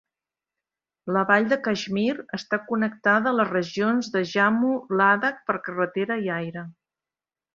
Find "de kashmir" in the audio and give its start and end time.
1.51-2.15